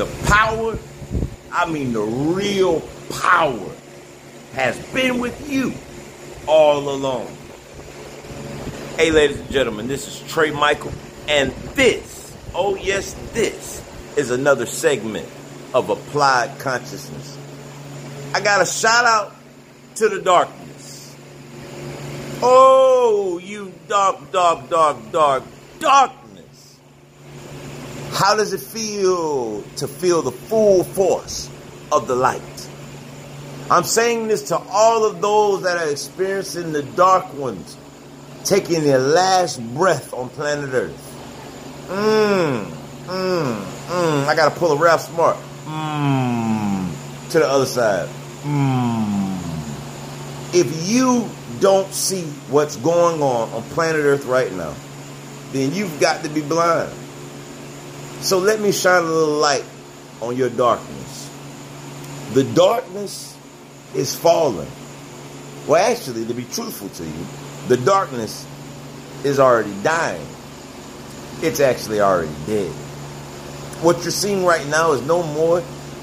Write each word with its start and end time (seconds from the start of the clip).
The 0.00 0.06
power, 0.24 0.78
I 1.52 1.70
mean 1.70 1.92
the 1.92 2.00
real 2.00 2.80
power, 3.20 3.70
has 4.54 4.78
been 4.94 5.20
with 5.20 5.50
you 5.50 5.74
all 6.46 6.88
along. 6.88 7.26
Hey, 8.96 9.10
ladies 9.10 9.38
and 9.38 9.50
gentlemen, 9.50 9.88
this 9.88 10.08
is 10.08 10.32
Trai 10.32 10.58
Michael, 10.58 10.94
and 11.28 11.52
this, 11.74 12.34
oh 12.54 12.76
yes, 12.76 13.12
this 13.34 13.84
is 14.16 14.30
another 14.30 14.64
segment 14.64 15.28
of 15.74 15.90
Applied 15.90 16.58
Consciousness. 16.58 17.36
I 18.32 18.40
got 18.40 18.62
a 18.62 18.66
shout 18.66 19.04
out 19.04 19.36
to 19.96 20.08
the 20.08 20.22
darkness. 20.22 21.14
Oh, 22.40 23.38
you 23.44 23.74
dark, 23.86 24.32
dark, 24.32 24.70
dark, 24.70 24.96
dark, 25.12 25.42
darkness. 25.78 26.19
How 28.10 28.36
does 28.36 28.52
it 28.52 28.60
feel 28.60 29.62
to 29.76 29.88
feel 29.88 30.22
the 30.22 30.32
full 30.32 30.84
force 30.84 31.48
of 31.92 32.06
the 32.08 32.16
light? 32.16 32.68
I'm 33.70 33.84
saying 33.84 34.26
this 34.26 34.48
to 34.48 34.58
all 34.58 35.06
of 35.06 35.20
those 35.20 35.62
that 35.62 35.78
are 35.78 35.88
experiencing 35.88 36.72
the 36.72 36.82
dark 36.82 37.32
ones, 37.34 37.76
taking 38.44 38.82
their 38.82 38.98
last 38.98 39.62
breath 39.74 40.12
on 40.12 40.28
planet 40.28 40.74
Earth. 40.74 41.86
Mmm, 41.86 42.64
mmm, 43.06 43.62
mmm. 43.62 44.26
I 44.26 44.34
gotta 44.34 44.58
pull 44.58 44.72
a 44.72 44.76
rap 44.76 45.00
Smart. 45.00 45.36
Mmm. 45.64 47.30
To 47.30 47.38
the 47.38 47.48
other 47.48 47.66
side. 47.66 48.08
Mmm. 48.42 49.38
If 50.52 50.90
you 50.90 51.30
don't 51.60 51.92
see 51.94 52.24
what's 52.50 52.74
going 52.76 53.22
on 53.22 53.50
on 53.52 53.62
planet 53.70 54.04
Earth 54.04 54.24
right 54.24 54.52
now, 54.52 54.74
then 55.52 55.72
you've 55.72 56.00
got 56.00 56.24
to 56.24 56.28
be 56.28 56.42
blind. 56.42 56.90
So 58.20 58.38
let 58.38 58.60
me 58.60 58.70
shine 58.70 59.02
a 59.02 59.06
little 59.06 59.36
light 59.36 59.64
on 60.20 60.36
your 60.36 60.50
darkness. 60.50 61.30
The 62.34 62.44
darkness 62.44 63.36
is 63.94 64.14
falling. 64.14 64.70
Well, 65.66 65.90
actually, 65.90 66.26
to 66.26 66.34
be 66.34 66.44
truthful 66.44 66.90
to 66.90 67.04
you, 67.04 67.26
the 67.68 67.76
darkness 67.78 68.46
is 69.24 69.40
already 69.40 69.74
dying. 69.82 70.26
It's 71.42 71.60
actually 71.60 72.00
already 72.00 72.32
dead. 72.46 72.70
What 73.82 74.02
you're 74.02 74.10
seeing 74.10 74.44
right 74.44 74.66
now 74.68 74.92
is 74.92 75.02
no 75.02 75.22
more 75.22 75.62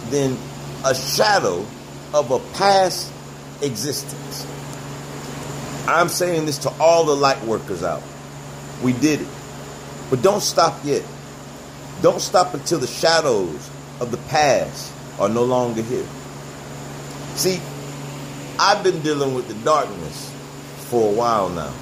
than 0.09 0.37
a 0.83 0.95
shadow 0.95 1.65
of 2.13 2.31
a 2.31 2.39
past 2.57 3.11
existence. 3.61 4.47
I'm 5.87 6.09
saying 6.09 6.47
this 6.47 6.57
to 6.59 6.69
all 6.79 7.05
the 7.05 7.15
light 7.15 7.43
workers 7.43 7.83
out. 7.83 8.01
We 8.81 8.93
did 8.93 9.21
it. 9.21 9.27
But 10.09 10.21
don't 10.21 10.41
stop 10.41 10.83
yet. 10.83 11.03
Don't 12.01 12.21
stop 12.21 12.53
until 12.53 12.79
the 12.79 12.87
shadows 12.87 13.69
of 13.99 14.11
the 14.11 14.17
past 14.29 14.93
are 15.19 15.29
no 15.29 15.43
longer 15.43 15.81
here. 15.81 16.05
See, 17.35 17.59
I've 18.59 18.83
been 18.83 19.01
dealing 19.01 19.33
with 19.33 19.47
the 19.47 19.55
darkness 19.55 20.31
for 20.89 21.11
a 21.11 21.13
while 21.13 21.49
now. 21.49 21.73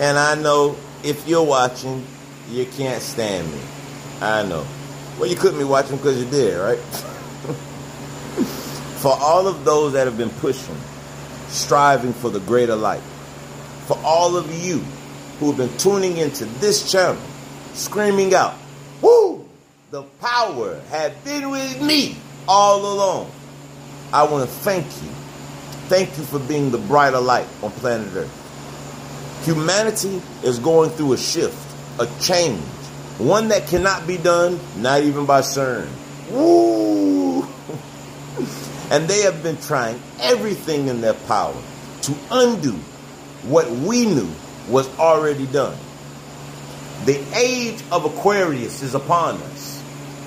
And 0.00 0.16
I 0.16 0.36
know 0.36 0.76
if 1.02 1.26
you're 1.26 1.44
watching, 1.44 2.04
you 2.50 2.66
can't 2.66 3.02
stand 3.02 3.50
me. 3.52 3.60
I 4.20 4.44
know. 4.44 4.66
Well, 5.18 5.28
you 5.28 5.36
couldn't 5.36 5.58
be 5.58 5.64
watching 5.64 5.96
because 5.96 6.22
you 6.22 6.30
did, 6.30 6.56
right? 6.58 6.78
for 8.98 9.16
all 9.20 9.48
of 9.48 9.64
those 9.64 9.94
that 9.94 10.06
have 10.06 10.16
been 10.16 10.30
pushing, 10.30 10.76
striving 11.48 12.12
for 12.12 12.30
the 12.30 12.40
greater 12.40 12.76
light, 12.76 13.02
for 13.86 13.98
all 14.04 14.36
of 14.36 14.52
you 14.64 14.78
who 15.38 15.52
have 15.52 15.56
been 15.56 15.76
tuning 15.78 16.18
into 16.18 16.44
this 16.44 16.90
channel, 16.90 17.20
screaming 17.74 18.34
out! 18.34 18.54
The 19.90 20.02
power 20.20 20.80
had 20.90 21.24
been 21.24 21.50
with 21.50 21.82
me 21.82 22.16
all 22.46 22.94
along. 22.94 23.30
I 24.12 24.24
want 24.24 24.48
to 24.48 24.54
thank 24.56 24.86
you 25.02 25.08
Thank 25.88 26.18
you 26.18 26.24
for 26.24 26.38
being 26.38 26.70
the 26.70 26.76
brighter 26.76 27.18
light 27.18 27.46
on 27.62 27.70
planet 27.70 28.14
Earth. 28.14 29.46
Humanity 29.46 30.20
is 30.44 30.58
going 30.58 30.90
through 30.90 31.14
a 31.14 31.16
shift, 31.16 31.56
a 31.98 32.06
change, 32.20 32.60
one 33.16 33.48
that 33.48 33.68
cannot 33.68 34.06
be 34.06 34.18
done, 34.18 34.60
not 34.76 35.02
even 35.02 35.24
by 35.24 35.40
CERN. 35.40 35.88
Woo! 36.30 37.42
and 38.90 39.08
they 39.08 39.22
have 39.22 39.42
been 39.42 39.56
trying 39.62 39.98
everything 40.20 40.88
in 40.88 41.00
their 41.00 41.14
power 41.14 41.56
to 42.02 42.14
undo 42.30 42.72
what 43.44 43.70
we 43.70 44.04
knew 44.04 44.28
was 44.68 44.94
already 44.98 45.46
done. 45.46 45.78
The 47.06 47.18
age 47.34 47.82
of 47.90 48.04
Aquarius 48.04 48.82
is 48.82 48.94
upon 48.94 49.36
us. 49.36 49.77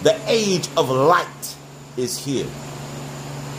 The 0.03 0.19
age 0.27 0.67
of 0.77 0.89
light 0.89 1.55
is 1.95 2.17
here. 2.17 2.47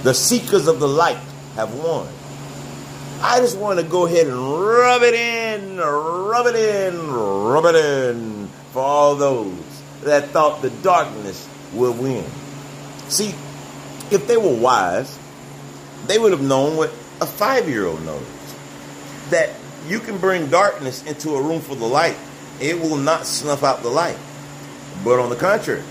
The 0.02 0.14
seekers 0.14 0.66
of 0.66 0.80
the 0.80 0.88
light 0.88 1.18
have 1.54 1.74
won. 1.74 2.08
I 3.20 3.38
just 3.38 3.56
want 3.56 3.78
to 3.78 3.84
go 3.84 4.06
ahead 4.06 4.26
and 4.26 4.36
rub 4.36 5.02
it 5.02 5.14
in, 5.14 5.76
rub 5.76 6.46
it 6.46 6.56
in, 6.56 7.12
rub 7.12 7.64
it 7.66 7.76
in 7.76 8.48
for 8.72 8.82
all 8.82 9.14
those 9.14 9.54
that 10.02 10.30
thought 10.30 10.62
the 10.62 10.70
darkness 10.70 11.48
would 11.72 11.96
win. 11.98 12.24
See, 13.08 13.28
if 14.10 14.26
they 14.26 14.36
were 14.36 14.54
wise, 14.54 15.16
they 16.08 16.18
would 16.18 16.32
have 16.32 16.42
known 16.42 16.76
what 16.76 16.90
a 17.20 17.26
five 17.26 17.68
year 17.68 17.86
old 17.86 18.04
knows 18.04 18.26
that 19.30 19.50
you 19.86 20.00
can 20.00 20.18
bring 20.18 20.48
darkness 20.48 21.04
into 21.04 21.34
a 21.36 21.42
room 21.42 21.60
full 21.60 21.76
of 21.76 21.90
light, 21.92 22.16
it 22.60 22.80
will 22.80 22.96
not 22.96 23.26
snuff 23.26 23.62
out 23.62 23.82
the 23.82 23.88
light. 23.88 24.18
But 25.04 25.20
on 25.20 25.30
the 25.30 25.36
contrary, 25.36 25.82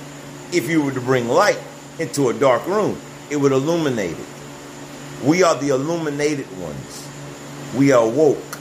if 0.54 0.70
you 0.70 0.82
were 0.84 0.92
to 0.92 1.02
bring 1.02 1.28
light 1.28 1.60
into 2.00 2.30
a 2.30 2.34
dark 2.34 2.66
room, 2.68 3.00
it 3.30 3.38
would 3.38 3.52
illuminate 3.52 4.18
it. 4.18 5.24
We 5.24 5.44
are 5.44 5.56
the 5.56 5.70
illuminated 5.70 6.48
ones. 6.60 7.08
We 7.76 7.92
are 7.92 8.08
woke. 8.08 8.60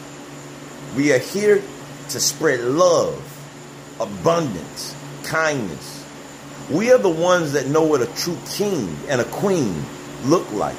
We 0.96 1.12
are 1.12 1.18
here 1.18 1.62
to 2.10 2.20
spread 2.20 2.60
love, 2.60 3.22
abundance, 3.98 4.94
kindness. 5.24 6.06
We 6.70 6.92
are 6.92 6.98
the 6.98 7.08
ones 7.08 7.52
that 7.52 7.66
know 7.66 7.82
what 7.82 8.02
a 8.02 8.06
true 8.06 8.38
king 8.50 8.96
and 9.08 9.20
a 9.20 9.24
queen 9.24 9.82
look 10.24 10.50
like. 10.52 10.76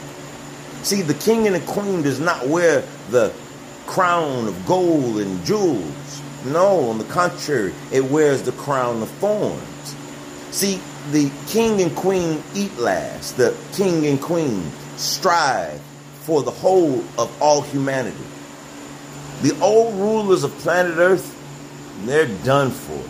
See, 0.84 1.02
the 1.02 1.14
king 1.14 1.48
and 1.48 1.56
the 1.56 1.72
queen 1.72 2.02
does 2.02 2.20
not 2.20 2.48
wear 2.48 2.84
the 3.10 3.34
crown 3.88 4.48
of 4.48 4.66
gold 4.66 5.18
and 5.18 5.44
jewels. 5.46 6.22
No, 6.46 6.90
on 6.90 6.98
the 6.98 7.04
contrary, 7.06 7.74
it 7.92 8.06
wears 8.06 8.44
the 8.44 8.52
crown 8.54 9.02
of 9.02 9.10
thorns. 9.10 9.96
See, 10.52 10.80
the 11.10 11.32
king 11.48 11.82
and 11.82 11.96
queen 11.96 12.44
eat 12.54 12.78
last. 12.78 13.38
The 13.38 13.58
king 13.74 14.06
and 14.06 14.22
queen 14.22 14.72
strive 14.98 15.82
for 16.22 16.44
the 16.44 16.52
whole 16.52 17.00
of 17.18 17.42
all 17.42 17.62
humanity. 17.62 18.24
The 19.42 19.60
old 19.60 19.96
rulers 19.96 20.44
of 20.44 20.52
planet 20.60 20.98
Earth, 20.98 21.36
they're 22.06 22.28
done 22.44 22.70
for. 22.70 23.04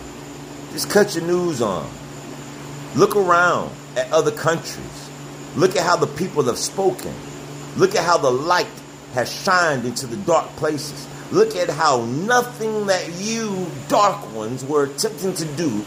Just 0.72 0.90
cut 0.90 1.14
your 1.16 1.26
news 1.26 1.62
on. 1.62 1.90
Look 2.96 3.16
around 3.16 3.72
at 3.98 4.12
other 4.12 4.32
countries. 4.32 5.10
Look 5.56 5.76
at 5.76 5.84
how 5.84 5.98
the 5.98 6.08
people 6.08 6.44
have 6.44 6.58
spoken. 6.58 7.14
Look 7.76 7.96
at 7.96 8.06
how 8.06 8.18
the 8.18 8.32
light 8.32 8.68
has 9.14 9.32
shined 9.32 9.86
into 9.86 10.08
the 10.08 10.16
dark 10.18 10.48
places. 10.56 11.08
Look 11.32 11.56
at 11.56 11.70
how 11.70 12.06
nothing 12.06 12.88
that 12.88 13.12
you 13.14 13.68
dark 13.90 14.34
ones 14.34 14.64
were 14.64 14.84
attempting 14.84 15.34
to 15.34 15.46
do 15.46 15.86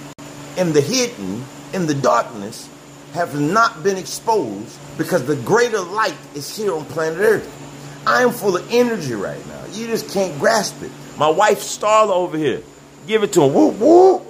in 0.56 0.72
the 0.72 0.81
hidden, 0.81 1.44
in 1.74 1.86
the 1.86 1.94
darkness, 1.94 2.68
have 3.12 3.38
not 3.38 3.82
been 3.82 3.96
exposed 3.96 4.78
because 4.96 5.26
the 5.26 5.36
greater 5.36 5.80
light 5.80 6.16
is 6.34 6.56
here 6.56 6.72
on 6.72 6.84
planet 6.86 7.18
Earth. 7.18 8.02
I 8.06 8.22
am 8.22 8.30
full 8.30 8.56
of 8.56 8.72
energy 8.72 9.14
right 9.14 9.44
now. 9.46 9.64
You 9.72 9.86
just 9.86 10.10
can't 10.10 10.38
grasp 10.38 10.82
it. 10.82 10.90
My 11.18 11.28
wife 11.28 11.58
Starla 11.60 12.10
over 12.10 12.36
here, 12.36 12.62
give 13.06 13.22
it 13.22 13.32
to 13.34 13.42
him. 13.42 13.54
Whoop, 13.54 13.75
whoop. 13.78 14.22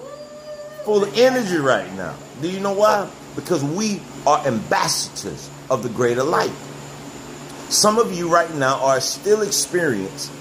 Full 0.84 1.04
of 1.04 1.16
energy 1.16 1.56
right 1.56 1.92
now. 1.94 2.14
Do 2.40 2.50
you 2.50 2.60
know 2.60 2.72
why? 2.72 3.10
Because 3.34 3.64
we 3.64 4.00
are 4.26 4.46
ambassadors 4.46 5.50
of 5.70 5.82
the 5.82 5.88
greater 5.88 6.22
light. 6.22 6.52
Some 7.70 7.98
of 7.98 8.12
you 8.12 8.28
right 8.28 8.52
now 8.54 8.80
are 8.80 9.00
still 9.00 9.42
experiencing, 9.42 10.36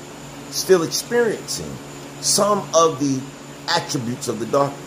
still 0.51 0.83
experiencing 0.83 1.71
some 2.21 2.59
of 2.75 2.99
the 2.99 3.21
attributes 3.69 4.27
of 4.27 4.39
the 4.39 4.45
darkness. 4.45 4.82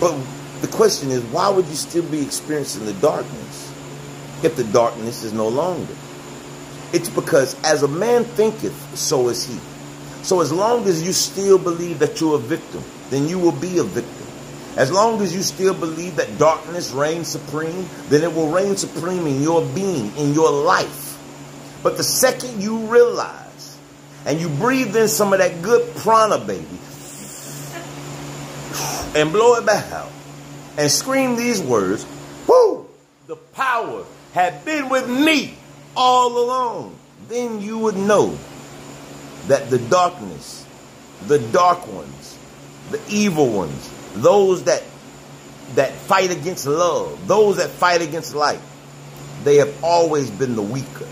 But 0.00 0.16
the 0.60 0.68
question 0.68 1.10
is, 1.10 1.22
why 1.24 1.48
would 1.48 1.66
you 1.66 1.74
still 1.74 2.04
be 2.04 2.22
experiencing 2.22 2.86
the 2.86 2.94
darkness 2.94 3.72
if 4.42 4.56
the 4.56 4.64
darkness 4.64 5.24
is 5.24 5.32
no 5.32 5.48
longer? 5.48 5.94
It's 6.92 7.08
because 7.08 7.60
as 7.64 7.82
a 7.82 7.88
man 7.88 8.24
thinketh, 8.24 8.96
so 8.96 9.28
is 9.28 9.46
he. 9.46 9.58
So 10.22 10.40
as 10.40 10.52
long 10.52 10.86
as 10.86 11.02
you 11.02 11.12
still 11.12 11.58
believe 11.58 11.98
that 12.00 12.20
you're 12.20 12.36
a 12.36 12.38
victim, 12.38 12.82
then 13.10 13.28
you 13.28 13.38
will 13.38 13.52
be 13.52 13.78
a 13.78 13.84
victim. 13.84 14.26
As 14.76 14.92
long 14.92 15.20
as 15.22 15.34
you 15.34 15.42
still 15.42 15.74
believe 15.74 16.16
that 16.16 16.38
darkness 16.38 16.92
reigns 16.92 17.28
supreme, 17.28 17.88
then 18.08 18.22
it 18.22 18.32
will 18.32 18.50
reign 18.50 18.76
supreme 18.76 19.26
in 19.26 19.42
your 19.42 19.62
being, 19.74 20.14
in 20.16 20.34
your 20.34 20.50
life. 20.50 21.18
But 21.82 21.96
the 21.96 22.04
second 22.04 22.62
you 22.62 22.78
realize 22.86 23.78
and 24.24 24.40
you 24.40 24.48
breathe 24.48 24.96
in 24.96 25.08
some 25.08 25.32
of 25.32 25.40
that 25.40 25.62
good 25.62 25.94
prana, 25.96 26.38
baby, 26.38 26.66
and 29.14 29.32
blow 29.32 29.54
it 29.54 29.66
back 29.66 29.90
out, 29.92 30.10
and 30.76 30.90
scream 30.90 31.36
these 31.36 31.60
words, 31.60 32.06
Whoo! 32.46 32.86
The 33.26 33.36
power 33.36 34.04
had 34.32 34.64
been 34.64 34.88
with 34.88 35.08
me 35.08 35.54
all 35.96 36.38
along. 36.38 36.96
Then 37.28 37.60
you 37.60 37.78
would 37.78 37.96
know 37.96 38.38
that 39.48 39.68
the 39.70 39.78
darkness, 39.78 40.64
the 41.26 41.38
dark 41.38 41.86
ones, 41.92 42.38
the 42.90 43.00
evil 43.08 43.48
ones, 43.48 43.90
those 44.14 44.64
that 44.64 44.82
that 45.74 45.92
fight 45.92 46.30
against 46.30 46.66
love, 46.66 47.26
those 47.26 47.58
that 47.58 47.68
fight 47.68 48.00
against 48.00 48.34
light, 48.34 48.60
they 49.44 49.56
have 49.56 49.84
always 49.84 50.30
been 50.30 50.56
the 50.56 50.62
weaker. 50.62 51.06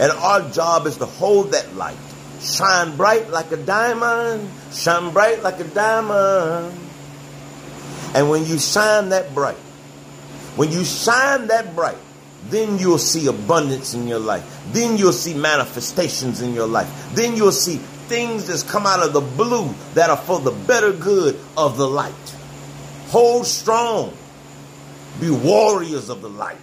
And 0.00 0.10
our 0.12 0.48
job 0.50 0.86
is 0.86 0.96
to 0.98 1.06
hold 1.06 1.52
that 1.52 1.74
light. 1.74 1.96
Shine 2.40 2.96
bright 2.96 3.30
like 3.30 3.52
a 3.52 3.56
diamond. 3.56 4.48
Shine 4.72 5.12
bright 5.12 5.42
like 5.42 5.60
a 5.60 5.64
diamond. 5.64 6.78
And 8.14 8.28
when 8.28 8.44
you 8.46 8.58
shine 8.58 9.10
that 9.10 9.34
bright, 9.34 9.56
when 10.56 10.70
you 10.70 10.84
shine 10.84 11.46
that 11.46 11.74
bright, 11.74 11.96
then 12.48 12.78
you'll 12.78 12.98
see 12.98 13.26
abundance 13.26 13.94
in 13.94 14.06
your 14.06 14.18
life. 14.18 14.44
Then 14.72 14.98
you'll 14.98 15.12
see 15.12 15.34
manifestations 15.34 16.42
in 16.42 16.54
your 16.54 16.66
life. 16.66 16.88
Then 17.14 17.36
you'll 17.36 17.52
see 17.52 17.76
things 18.08 18.48
that's 18.48 18.62
come 18.62 18.86
out 18.86 19.00
of 19.00 19.12
the 19.12 19.20
blue 19.20 19.72
that 19.94 20.10
are 20.10 20.16
for 20.16 20.40
the 20.40 20.50
better 20.50 20.92
good 20.92 21.38
of 21.56 21.76
the 21.76 21.86
light. 21.86 22.12
Hold 23.08 23.46
strong. 23.46 24.12
Be 25.20 25.30
warriors 25.30 26.08
of 26.08 26.20
the 26.20 26.28
light. 26.28 26.56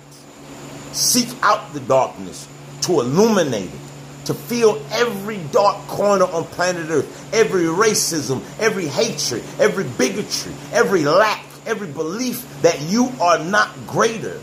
Seek 0.91 1.29
out 1.41 1.73
the 1.73 1.79
darkness 1.79 2.47
to 2.81 3.00
illuminate 3.01 3.69
it, 3.69 3.88
to 4.30 4.36
fill 4.36 4.80
every 4.92 5.40
dark 5.52 5.76
corner 5.88 6.26
on 6.26 6.44
planet 6.44 6.88
Earth, 6.92 7.34
every 7.34 7.64
racism, 7.64 8.44
every 8.60 8.86
hatred, 8.86 9.44
every 9.58 9.86
bigotry, 9.86 10.54
every 10.72 11.04
lack, 11.04 11.44
every 11.66 11.88
belief 11.88 12.46
that 12.62 12.80
you 12.81 13.12
are 13.20 13.40
not 13.40 13.72
greater 13.88 14.40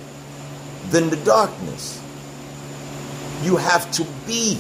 than 0.91 1.09
the 1.09 1.17
darkness. 1.19 2.03
You 3.45 3.59
have 3.59 3.89
to 3.93 4.05
be 4.27 4.59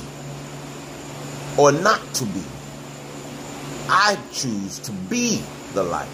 or 1.58 1.72
not 1.72 2.00
to 2.14 2.24
be. 2.26 2.44
I 3.88 4.16
choose 4.32 4.78
to 4.78 4.92
be 4.92 5.42
the 5.72 5.82
light. 5.82 6.06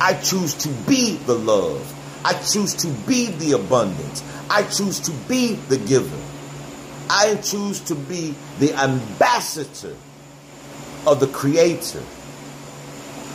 I 0.00 0.12
choose 0.14 0.54
to 0.54 0.68
be 0.86 1.16
the 1.26 1.34
love. 1.34 1.92
I 2.24 2.34
choose 2.34 2.74
to 2.74 2.86
be 3.08 3.26
the 3.26 3.52
abundance. 3.52 4.22
I 4.48 4.62
choose 4.62 5.00
to 5.00 5.10
be 5.26 5.54
the 5.54 5.78
giver. 5.78 6.35
I 7.10 7.36
choose 7.36 7.80
to 7.80 7.94
be 7.94 8.34
the 8.58 8.74
ambassador 8.74 9.94
of 11.06 11.20
the 11.20 11.28
Creator. 11.28 12.02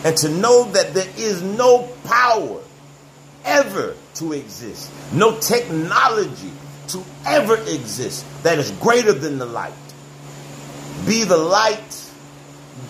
And 0.03 0.17
to 0.17 0.29
know 0.29 0.65
that 0.71 0.93
there 0.93 1.09
is 1.17 1.41
no 1.41 1.87
power 2.03 2.61
ever 3.45 3.95
to 4.15 4.33
exist, 4.33 4.91
no 5.13 5.39
technology 5.39 6.51
to 6.89 7.03
ever 7.25 7.55
exist 7.55 8.25
that 8.43 8.57
is 8.59 8.71
greater 8.71 9.13
than 9.13 9.37
the 9.37 9.45
light. 9.45 9.73
Be 11.05 11.23
the 11.23 11.37
light, 11.37 12.11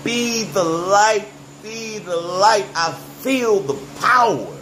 be 0.03 0.43
the 0.43 0.63
light, 0.63 1.27
be 1.61 1.99
the 1.99 2.15
light. 2.15 2.65
I 2.75 2.93
feel 3.21 3.59
the 3.59 3.77
power. 3.99 4.57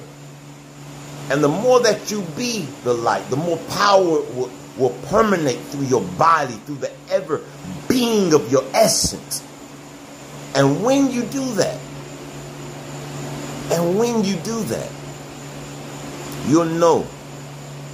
And 1.30 1.44
the 1.44 1.48
more 1.48 1.80
that 1.81 2.10
you 2.10 2.22
be 2.36 2.68
the 2.84 2.94
light, 2.94 3.30
the 3.30 3.36
more 3.36 3.58
power 3.70 4.04
will, 4.04 4.50
will 4.78 4.96
permeate 5.08 5.60
through 5.60 5.86
your 5.86 6.02
body, 6.02 6.54
through 6.66 6.78
the 6.78 6.92
ever 7.10 7.42
being 7.88 8.34
of 8.34 8.52
your 8.52 8.64
essence. 8.74 9.44
And 10.56 10.84
when 10.84 11.12
you 11.12 11.24
do 11.24 11.46
that, 11.54 11.80
and 13.72 14.00
when 14.00 14.24
you 14.24 14.36
do 14.38 14.64
that, 14.64 14.92
you'll 16.48 16.66
know 16.66 17.06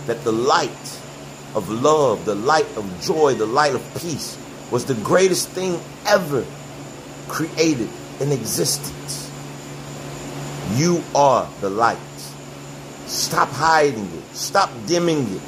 that 0.06 0.24
the 0.24 0.31
light 0.31 1.00
of 1.56 1.70
love, 1.70 2.26
the 2.26 2.36
light 2.36 2.68
of 2.78 3.02
joy, 3.02 3.34
the 3.34 3.46
light 3.46 3.76
of 3.76 3.81
peace 4.02 4.38
was 4.72 4.86
the 4.86 4.94
greatest 4.96 5.50
thing 5.50 5.80
ever 6.06 6.46
created 7.28 7.90
in 8.22 8.31
existence. 8.31 9.30
You 10.76 11.04
are 11.14 11.50
the 11.62 11.70
light. 11.70 11.98
Stop 13.07 13.50
hiding 13.50 14.06
it. 14.06 14.36
Stop 14.36 14.72
dimming 14.88 15.28
it. 15.36 15.42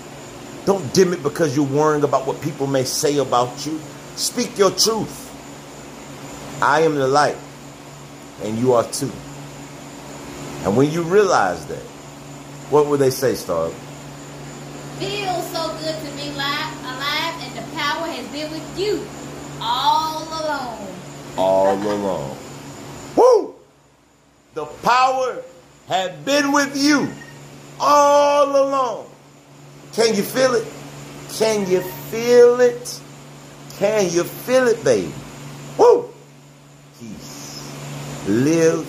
Don't 0.66 0.94
dim 0.94 1.14
it 1.14 1.24
because 1.24 1.56
you're 1.56 1.66
worrying 1.66 2.04
about 2.04 2.28
what 2.28 2.42
people 2.42 2.68
may 2.68 2.84
say 2.84 3.18
about 3.18 3.66
you. 3.66 3.80
Speak 4.16 4.58
your 4.58 4.72
truth. 4.72 5.24
I 6.62 6.82
am 6.82 6.96
the 6.96 7.08
light, 7.08 7.38
and 8.44 8.58
you 8.58 8.74
are 8.74 8.84
too. 8.84 9.12
And 10.64 10.76
when 10.76 10.92
you 10.92 11.04
realize 11.04 11.66
that, 11.68 11.84
what 12.70 12.88
would 12.88 13.00
they 13.00 13.12
say, 13.12 13.36
Star? 13.36 13.70
Feels 15.00 15.52
so 15.52 15.70
good 15.80 15.96
to 15.96 16.16
be 16.18 16.30
alive, 16.30 16.74
alive, 16.84 17.36
and 17.42 17.56
the 17.56 17.76
power 17.76 18.08
has 18.08 18.28
been 18.28 18.52
with 18.52 18.80
you 18.80 19.06
all 19.62 20.24
along. 20.24 20.88
All 21.38 21.76
along. 21.76 22.38
Woo! 23.16 23.56
The 24.54 24.66
power 24.66 25.42
had 25.88 26.26
been 26.26 26.52
with 26.52 26.76
you 26.76 27.08
all 27.80 28.50
along. 28.50 29.08
Can 29.94 30.16
you 30.16 30.24
feel 30.24 30.54
it? 30.54 30.68
Can 31.38 31.70
you 31.70 31.82
feel 32.12 32.60
it? 32.60 33.02
Can 33.78 34.10
you 34.12 34.24
feel 34.24 34.68
it, 34.68 34.84
baby? 34.84 35.12
Woo! 35.78 36.10
Peace. 37.00 37.72
Live 38.28 38.88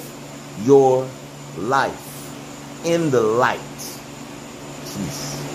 your 0.65 1.09
life 1.57 2.85
in 2.85 3.11
the 3.11 3.21
light. 3.21 3.61
Peace. 4.85 5.48